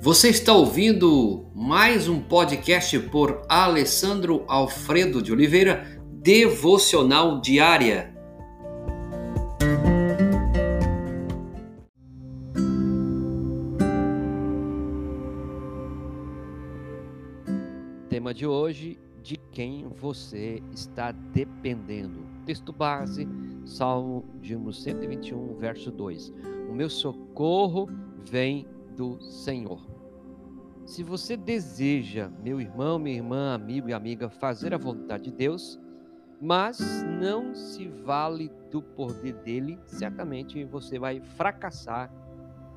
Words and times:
Você 0.00 0.28
está 0.28 0.52
ouvindo 0.52 1.50
mais 1.52 2.08
um 2.08 2.20
podcast 2.20 2.96
por 3.10 3.42
Alessandro 3.48 4.44
Alfredo 4.46 5.20
de 5.20 5.32
Oliveira, 5.32 6.00
Devocional 6.22 7.40
Diária. 7.40 8.14
Tema 18.08 18.32
de 18.32 18.46
hoje: 18.46 18.96
de 19.20 19.36
quem 19.50 19.88
você 20.00 20.62
está 20.72 21.10
dependendo. 21.10 22.24
Texto 22.46 22.72
base, 22.72 23.28
Salmo 23.64 24.24
de 24.40 24.56
121, 24.56 25.56
verso 25.56 25.90
2. 25.90 26.32
O 26.70 26.72
meu 26.72 26.88
socorro 26.88 27.90
vem 28.24 28.64
do 28.98 29.22
Senhor. 29.22 29.80
Se 30.84 31.04
você 31.04 31.36
deseja, 31.36 32.28
meu 32.42 32.60
irmão, 32.60 32.98
minha 32.98 33.14
irmã, 33.14 33.54
amigo 33.54 33.88
e 33.88 33.92
amiga, 33.92 34.28
fazer 34.28 34.74
a 34.74 34.78
vontade 34.78 35.24
de 35.24 35.30
Deus, 35.30 35.78
mas 36.40 36.80
não 37.20 37.54
se 37.54 37.86
vale 37.86 38.50
do 38.72 38.82
poder 38.82 39.34
dele, 39.44 39.78
certamente 39.86 40.64
você 40.64 40.98
vai 40.98 41.20
fracassar, 41.20 42.12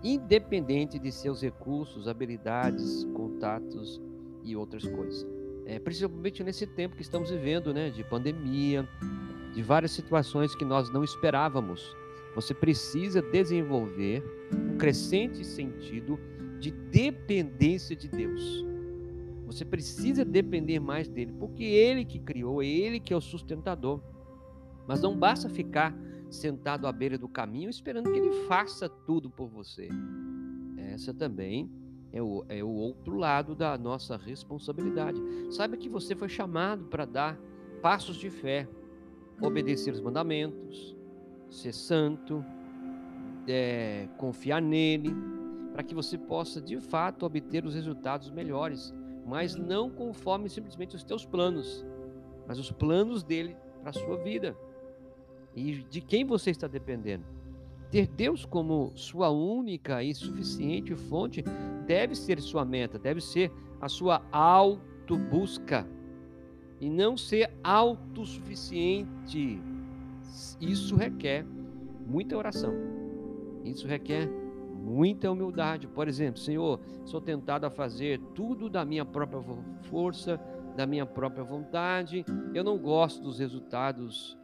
independente 0.03 0.99
de 0.99 1.11
seus 1.11 1.41
recursos, 1.41 2.07
habilidades, 2.07 3.03
contatos 3.15 3.99
e 4.43 4.55
outras 4.55 4.85
coisas. 4.85 5.25
É, 5.65 5.79
principalmente 5.79 6.43
nesse 6.43 6.67
tempo 6.67 6.95
que 6.95 7.01
estamos 7.01 7.31
vivendo, 7.31 7.73
né, 7.73 7.89
de 7.89 8.03
pandemia, 8.03 8.87
de 9.53 9.63
várias 9.63 9.91
situações 9.91 10.53
que 10.53 10.65
nós 10.65 10.91
não 10.91 11.03
esperávamos. 11.03 11.95
Você 12.35 12.53
precisa 12.53 13.21
desenvolver 13.21 14.23
um 14.53 14.77
crescente 14.77 15.45
sentido 15.45 16.19
de 16.59 16.71
dependência 16.71 17.95
de 17.95 18.07
Deus. 18.07 18.65
Você 19.45 19.65
precisa 19.65 20.23
depender 20.23 20.79
mais 20.79 21.09
dele, 21.09 21.33
porque 21.37 21.63
ele 21.63 22.05
que 22.05 22.19
criou, 22.19 22.61
é 22.61 22.67
ele 22.67 22.99
que 22.99 23.13
é 23.13 23.17
o 23.17 23.21
sustentador. 23.21 24.01
Mas 24.87 25.01
não 25.01 25.17
basta 25.17 25.49
ficar 25.49 25.93
sentado 26.29 26.87
à 26.87 26.91
beira 26.91 27.17
do 27.17 27.27
caminho 27.27 27.69
esperando 27.69 28.11
que 28.11 28.17
ele 28.17 28.31
faça 28.47 28.87
tudo 28.87 29.29
por 29.29 29.49
você. 29.49 29.89
Essa 30.77 31.13
também 31.13 31.69
é 32.13 32.21
o, 32.21 32.45
é 32.47 32.63
o 32.63 32.69
outro 32.69 33.17
lado 33.17 33.53
da 33.55 33.77
nossa 33.77 34.15
responsabilidade. 34.15 35.21
Saiba 35.51 35.75
que 35.75 35.89
você 35.89 36.15
foi 36.15 36.29
chamado 36.29 36.85
para 36.85 37.05
dar 37.05 37.37
passos 37.81 38.15
de 38.15 38.29
fé, 38.29 38.67
obedecer 39.41 39.93
os 39.93 39.99
mandamentos, 39.99 40.95
ser 41.51 41.73
santo, 41.73 42.43
é, 43.47 44.07
confiar 44.17 44.61
nele, 44.61 45.13
para 45.73 45.83
que 45.83 45.93
você 45.93 46.17
possa 46.17 46.61
de 46.61 46.79
fato 46.79 47.25
obter 47.25 47.65
os 47.65 47.75
resultados 47.75 48.31
melhores, 48.31 48.93
mas 49.25 49.55
não 49.55 49.89
conforme 49.89 50.49
simplesmente 50.49 50.95
os 50.95 51.03
teus 51.03 51.25
planos, 51.25 51.85
mas 52.47 52.57
os 52.57 52.71
planos 52.71 53.21
dele 53.23 53.55
para 53.81 53.89
a 53.91 53.93
sua 53.93 54.17
vida. 54.17 54.55
E 55.55 55.83
de 55.89 56.01
quem 56.01 56.25
você 56.25 56.49
está 56.51 56.67
dependendo? 56.67 57.25
Ter 57.89 58.07
Deus 58.07 58.45
como 58.45 58.91
sua 58.95 59.29
única 59.29 60.01
e 60.01 60.15
suficiente 60.15 60.95
fonte 60.95 61.43
deve 61.85 62.15
ser 62.15 62.39
sua 62.39 62.63
meta, 62.63 62.97
deve 62.97 63.19
ser 63.19 63.51
a 63.81 63.89
sua 63.89 64.21
autobusca 64.31 65.85
e 66.79 66.89
não 66.89 67.17
ser 67.17 67.51
autossuficiente. 67.63 69.61
Isso 70.59 70.95
requer 70.95 71.45
muita 72.07 72.37
oração. 72.37 72.73
Isso 73.63 73.87
requer 73.87 74.27
muita 74.81 75.31
humildade. 75.31 75.87
Por 75.87 76.07
exemplo, 76.07 76.39
Senhor, 76.39 76.79
sou 77.05 77.21
tentado 77.21 77.65
a 77.65 77.69
fazer 77.69 78.19
tudo 78.33 78.69
da 78.69 78.83
minha 78.83 79.05
própria 79.05 79.41
força, 79.83 80.39
da 80.75 80.85
minha 80.85 81.05
própria 81.05 81.43
vontade. 81.43 82.25
Eu 82.53 82.63
não 82.63 82.77
gosto 82.77 83.21
dos 83.21 83.39
resultados 83.39 84.37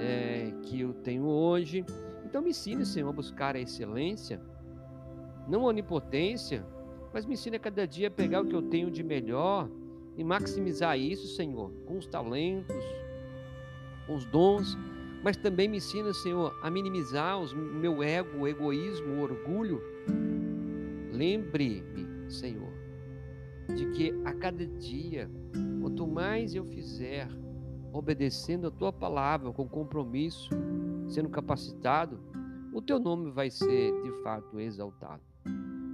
é, 0.00 0.52
que 0.62 0.80
eu 0.80 0.92
tenho 0.94 1.26
hoje. 1.26 1.84
Então 2.24 2.42
me 2.42 2.50
ensine, 2.50 2.84
Senhor, 2.84 3.08
a 3.08 3.12
buscar 3.12 3.54
a 3.54 3.60
excelência, 3.60 4.40
não 5.48 5.62
a 5.62 5.68
onipotência, 5.68 6.64
mas 7.12 7.24
me 7.24 7.34
ensine 7.34 7.56
a 7.56 7.60
cada 7.60 7.86
dia 7.86 8.08
a 8.08 8.10
pegar 8.10 8.40
o 8.40 8.46
que 8.46 8.54
eu 8.54 8.62
tenho 8.62 8.90
de 8.90 9.02
melhor 9.02 9.70
e 10.16 10.24
maximizar 10.24 10.98
isso, 10.98 11.28
Senhor, 11.36 11.70
com 11.86 11.96
os 11.96 12.06
talentos, 12.06 12.84
com 14.06 14.16
os 14.16 14.24
dons, 14.24 14.76
mas 15.24 15.38
também 15.38 15.66
me 15.66 15.78
ensina, 15.78 16.12
Senhor, 16.12 16.54
a 16.60 16.70
minimizar 16.70 17.40
o 17.40 17.56
meu 17.56 18.02
ego, 18.02 18.40
o 18.40 18.46
egoísmo, 18.46 19.14
o 19.14 19.20
orgulho. 19.22 19.80
Lembre-me, 21.10 22.30
Senhor, 22.30 22.70
de 23.74 23.86
que 23.92 24.12
a 24.26 24.34
cada 24.34 24.66
dia, 24.66 25.30
quanto 25.80 26.06
mais 26.06 26.54
eu 26.54 26.66
fizer 26.66 27.26
obedecendo 27.90 28.66
a 28.66 28.70
tua 28.70 28.92
palavra 28.92 29.50
com 29.50 29.66
compromisso, 29.66 30.50
sendo 31.08 31.30
capacitado, 31.30 32.20
o 32.70 32.82
teu 32.82 32.98
nome 32.98 33.30
vai 33.30 33.48
ser 33.48 33.98
de 34.02 34.12
fato 34.22 34.60
exaltado. 34.60 35.22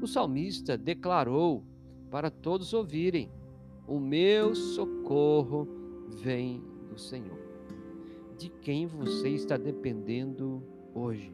O 0.03 0.09
salmista 0.09 0.77
declarou 0.77 1.65
para 2.11 2.33
todos 2.33 2.73
ouvirem: 2.73 3.31
O 3.87 4.01
meu 4.01 4.57
socorro 4.57 5.69
vem 6.09 6.65
do 6.89 6.99
Senhor. 6.99 7.50
De 8.41 8.49
quem 8.49 8.87
você 8.87 9.29
está 9.29 9.59
dependendo 9.59 10.63
hoje? 10.95 11.31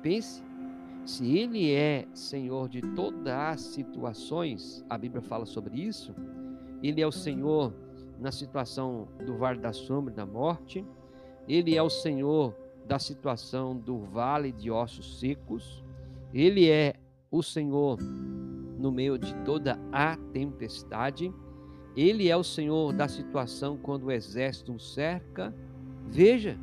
Pense, 0.00 0.40
se 1.04 1.36
Ele 1.36 1.72
é 1.72 2.06
Senhor 2.14 2.68
de 2.68 2.80
todas 2.80 3.26
as 3.26 3.60
situações, 3.60 4.84
a 4.88 4.96
Bíblia 4.96 5.20
fala 5.20 5.46
sobre 5.46 5.80
isso, 5.80 6.14
Ele 6.80 7.00
é 7.00 7.06
o 7.08 7.10
Senhor 7.10 7.74
na 8.20 8.30
situação 8.30 9.08
do 9.26 9.36
vale 9.36 9.58
da 9.58 9.72
sombra 9.72 10.14
da 10.14 10.24
morte, 10.24 10.86
Ele 11.48 11.76
é 11.76 11.82
o 11.82 11.90
Senhor 11.90 12.54
da 12.86 13.00
situação 13.00 13.76
do 13.76 13.98
vale 13.98 14.52
de 14.52 14.70
ossos 14.70 15.18
secos. 15.18 15.82
Ele 16.32 16.70
é 16.70 16.94
o 17.32 17.42
Senhor 17.42 17.98
no 18.78 18.92
meio 18.92 19.18
de 19.18 19.34
toda 19.44 19.76
a 19.90 20.16
tempestade. 20.32 21.34
Ele 21.96 22.28
é 22.28 22.36
o 22.36 22.44
Senhor 22.44 22.92
da 22.92 23.08
situação 23.08 23.76
quando 23.76 24.04
o 24.04 24.12
exército 24.12 24.78
cerca. 24.78 25.52
Veja, 26.06 26.58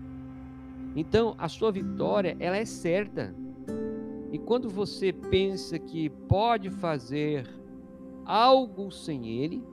então 0.95 1.35
a 1.37 1.47
sua 1.47 1.71
vitória 1.71 2.35
ela 2.39 2.57
é 2.57 2.65
certa. 2.65 3.33
E 4.31 4.37
quando 4.37 4.69
você 4.69 5.11
pensa 5.11 5.77
que 5.77 6.09
pode 6.09 6.69
fazer 6.69 7.47
algo 8.25 8.91
sem 8.91 9.27
Ele, 9.27 9.63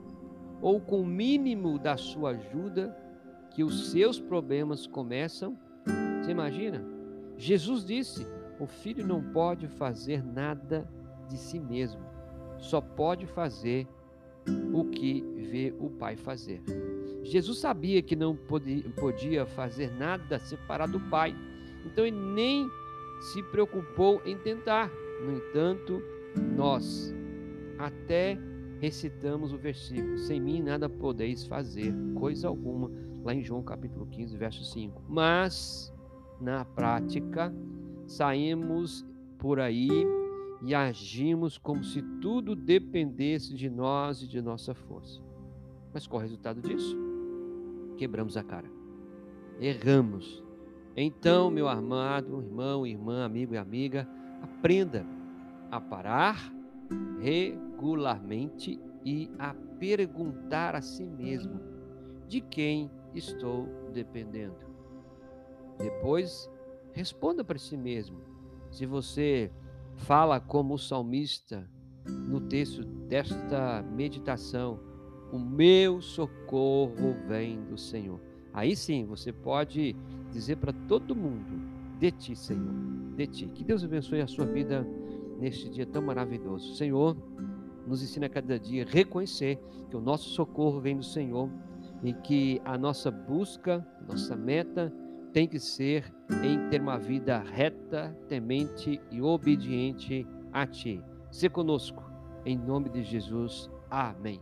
ou 0.61 0.81
com 0.81 1.01
o 1.01 1.07
mínimo 1.07 1.79
da 1.79 1.95
sua 1.95 2.31
ajuda, 2.31 2.95
que 3.51 3.63
os 3.63 3.91
seus 3.91 4.19
problemas 4.19 4.85
começam 4.85 5.57
você 6.29 6.33
imagina? 6.33 6.85
Jesus 7.37 7.83
disse: 7.83 8.27
o 8.59 8.67
filho 8.67 9.07
não 9.07 9.19
pode 9.31 9.67
fazer 9.67 10.23
nada 10.23 10.87
de 11.27 11.37
si 11.37 11.59
mesmo, 11.59 12.01
só 12.59 12.79
pode 12.79 13.25
fazer 13.25 13.87
o 14.73 14.85
que 14.85 15.21
vê 15.51 15.73
o 15.79 15.89
pai 15.89 16.15
fazer. 16.15 16.61
Jesus 17.23 17.59
sabia 17.59 18.01
que 18.01 18.15
não 18.15 18.35
podia 18.95 19.45
fazer 19.45 19.91
nada 19.91 20.39
separado 20.39 20.93
do 20.93 21.09
pai, 21.09 21.35
então 21.85 22.05
ele 22.05 22.17
nem 22.17 22.67
se 23.21 23.43
preocupou 23.43 24.21
em 24.25 24.37
tentar. 24.37 24.89
No 25.23 25.33
entanto, 25.33 26.01
nós 26.55 27.13
até 27.77 28.37
recitamos 28.79 29.53
o 29.53 29.57
versículo: 29.57 30.17
Sem 30.17 30.39
mim 30.39 30.61
nada 30.61 30.89
podeis 30.89 31.45
fazer, 31.45 31.93
coisa 32.15 32.47
alguma, 32.47 32.89
lá 33.23 33.33
em 33.33 33.43
João 33.43 33.61
capítulo 33.61 34.07
15, 34.07 34.37
verso 34.37 34.63
5. 34.63 35.03
Mas 35.07 35.93
na 36.39 36.63
prática, 36.63 37.53
saímos 38.07 39.05
por 39.37 39.59
aí 39.59 39.89
e 40.61 40.75
agimos 40.75 41.57
como 41.57 41.83
se 41.83 42.01
tudo 42.21 42.55
dependesse 42.55 43.53
de 43.53 43.69
nós 43.69 44.21
e 44.21 44.27
de 44.27 44.41
nossa 44.41 44.73
força. 44.73 45.21
Mas 45.93 46.05
qual 46.05 46.21
é 46.21 46.25
o 46.25 46.27
resultado 46.27 46.61
disso? 46.61 46.97
Quebramos 47.97 48.35
a 48.37 48.43
cara. 48.43 48.69
Erramos. 49.59 50.43
Então, 50.95 51.49
meu 51.49 51.67
amado 51.67 52.41
irmão, 52.41 52.85
irmã, 52.85 53.23
amigo 53.23 53.53
e 53.53 53.57
amiga, 53.57 54.07
aprenda 54.41 55.05
a 55.71 55.79
parar 55.79 56.53
regularmente 57.19 58.79
e 59.05 59.29
a 59.39 59.53
perguntar 59.79 60.75
a 60.75 60.81
si 60.81 61.05
mesmo: 61.05 61.59
de 62.27 62.41
quem 62.41 62.91
estou 63.13 63.67
dependendo? 63.93 64.57
Depois, 65.77 66.49
responda 66.91 67.43
para 67.43 67.57
si 67.57 67.77
mesmo. 67.77 68.19
Se 68.69 68.85
você 68.85 69.51
fala 69.99 70.39
como 70.39 70.73
o 70.73 70.77
salmista 70.77 71.69
no 72.07 72.41
texto 72.41 72.83
desta 72.83 73.83
meditação, 73.83 74.79
o 75.31 75.37
meu 75.37 76.01
socorro 76.01 77.15
vem 77.27 77.63
do 77.65 77.77
Senhor. 77.77 78.19
Aí 78.53 78.75
sim, 78.75 79.05
você 79.05 79.31
pode 79.31 79.95
dizer 80.31 80.57
para 80.57 80.73
todo 80.87 81.15
mundo: 81.15 81.61
de 81.99 82.11
ti, 82.11 82.35
Senhor, 82.35 82.73
de 83.15 83.27
ti. 83.27 83.45
Que 83.47 83.63
Deus 83.63 83.83
abençoe 83.83 84.21
a 84.21 84.27
sua 84.27 84.45
vida 84.45 84.87
neste 85.39 85.69
dia 85.69 85.85
tão 85.85 86.01
maravilhoso. 86.01 86.75
Senhor, 86.75 87.15
nos 87.85 88.01
ensina 88.01 88.25
a 88.25 88.29
cada 88.29 88.59
dia 88.59 88.83
a 88.83 88.89
reconhecer 88.89 89.59
que 89.89 89.95
o 89.95 90.01
nosso 90.01 90.29
socorro 90.29 90.79
vem 90.79 90.97
do 90.97 91.03
Senhor 91.03 91.49
e 92.03 92.13
que 92.13 92.61
a 92.65 92.77
nossa 92.77 93.11
busca, 93.11 93.85
nossa 94.07 94.35
meta 94.35 94.91
tem 95.33 95.47
que 95.47 95.59
ser 95.59 96.11
em 96.43 96.69
ter 96.69 96.81
uma 96.81 96.97
vida 96.97 97.39
reta, 97.39 98.15
temente 98.27 98.99
e 99.11 99.21
obediente 99.21 100.25
a 100.51 100.65
Ti. 100.65 101.03
Se 101.31 101.47
conosco, 101.49 102.03
em 102.45 102.57
nome 102.57 102.89
de 102.89 103.03
Jesus. 103.03 103.69
Amém. 103.89 104.41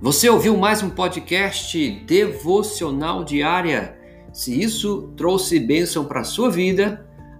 Você 0.00 0.28
ouviu 0.28 0.56
mais 0.56 0.82
um 0.82 0.90
podcast 0.90 1.90
devocional 2.04 3.24
diária? 3.24 3.96
Se 4.32 4.60
isso 4.60 5.12
trouxe 5.16 5.60
bênção 5.60 6.04
para 6.04 6.20
a 6.20 6.24
sua 6.24 6.50
vida, 6.50 7.06